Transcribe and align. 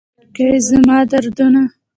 که 0.33 0.43
یې 0.49 0.57
زما 0.67 0.97
دردونه 1.11 1.63